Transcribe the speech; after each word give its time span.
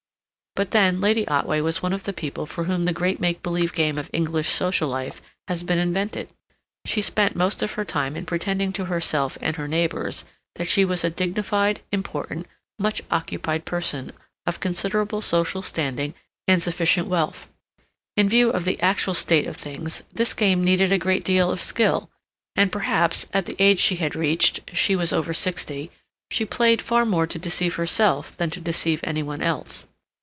But 0.53 0.71
then 0.71 0.99
Lady 0.99 1.25
Otway 1.29 1.61
was 1.61 1.81
one 1.81 1.93
of 1.93 2.03
the 2.03 2.11
people 2.11 2.45
for 2.45 2.65
whom 2.65 2.83
the 2.83 2.91
great 2.91 3.21
make 3.21 3.41
believe 3.41 3.71
game 3.71 3.97
of 3.97 4.09
English 4.11 4.49
social 4.49 4.89
life 4.89 5.21
has 5.47 5.63
been 5.63 5.77
invented; 5.79 6.27
she 6.85 7.01
spent 7.01 7.37
most 7.37 7.63
of 7.63 7.71
her 7.75 7.85
time 7.85 8.17
in 8.17 8.25
pretending 8.25 8.73
to 8.73 8.85
herself 8.85 9.37
and 9.39 9.55
her 9.55 9.69
neighbors 9.69 10.25
that 10.55 10.67
she 10.67 10.83
was 10.83 11.05
a 11.05 11.09
dignified, 11.09 11.79
important, 11.93 12.47
much 12.77 13.01
occupied 13.09 13.63
person, 13.63 14.11
of 14.45 14.59
considerable 14.59 15.21
social 15.21 15.61
standing 15.61 16.13
and 16.49 16.61
sufficient 16.61 17.07
wealth. 17.07 17.49
In 18.17 18.27
view 18.27 18.49
of 18.49 18.65
the 18.65 18.77
actual 18.81 19.13
state 19.13 19.47
of 19.47 19.55
things 19.55 20.03
this 20.11 20.33
game 20.33 20.65
needed 20.65 20.91
a 20.91 20.97
great 20.97 21.23
deal 21.23 21.49
of 21.49 21.61
skill; 21.61 22.09
and, 22.57 22.73
perhaps, 22.73 23.25
at 23.31 23.45
the 23.45 23.55
age 23.57 23.79
she 23.79 23.95
had 23.95 24.17
reached—she 24.17 24.97
was 24.97 25.13
over 25.13 25.33
sixty—she 25.33 25.87
played 26.45 26.81
far 26.81 27.05
more 27.05 27.25
to 27.25 27.39
deceive 27.39 27.75
herself 27.75 28.35
than 28.35 28.49
to 28.49 28.59
deceive 28.59 28.99
any 29.05 29.23
one 29.23 29.41
else. 29.41 29.85